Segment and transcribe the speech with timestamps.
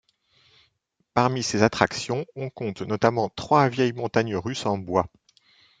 [1.13, 5.07] Parmi ses attractions on compte notamment trois vieilles montagnes russes en bois.